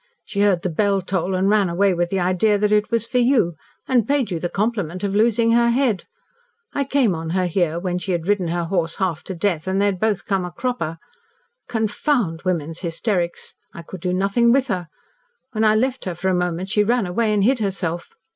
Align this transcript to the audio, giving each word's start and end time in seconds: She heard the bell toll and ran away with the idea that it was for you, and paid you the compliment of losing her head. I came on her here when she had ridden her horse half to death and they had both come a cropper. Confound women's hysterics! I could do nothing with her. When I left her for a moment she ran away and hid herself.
She 0.25 0.41
heard 0.41 0.63
the 0.63 0.69
bell 0.71 1.03
toll 1.03 1.35
and 1.35 1.47
ran 1.47 1.69
away 1.69 1.93
with 1.93 2.09
the 2.09 2.19
idea 2.19 2.57
that 2.57 2.71
it 2.71 2.89
was 2.89 3.05
for 3.05 3.19
you, 3.19 3.53
and 3.87 4.07
paid 4.07 4.31
you 4.31 4.39
the 4.39 4.49
compliment 4.49 5.03
of 5.03 5.13
losing 5.13 5.51
her 5.51 5.69
head. 5.69 6.05
I 6.73 6.85
came 6.85 7.13
on 7.13 7.29
her 7.37 7.45
here 7.45 7.77
when 7.77 7.99
she 7.99 8.11
had 8.11 8.25
ridden 8.25 8.47
her 8.47 8.63
horse 8.63 8.95
half 8.95 9.23
to 9.25 9.35
death 9.35 9.67
and 9.67 9.79
they 9.79 9.85
had 9.85 9.99
both 9.99 10.25
come 10.25 10.43
a 10.43 10.49
cropper. 10.49 10.97
Confound 11.69 12.41
women's 12.41 12.79
hysterics! 12.79 13.53
I 13.75 13.83
could 13.83 14.01
do 14.01 14.11
nothing 14.11 14.51
with 14.51 14.69
her. 14.69 14.87
When 15.51 15.63
I 15.63 15.75
left 15.75 16.05
her 16.05 16.15
for 16.15 16.29
a 16.29 16.33
moment 16.33 16.69
she 16.69 16.83
ran 16.83 17.05
away 17.05 17.31
and 17.31 17.43
hid 17.43 17.59
herself. 17.59 18.09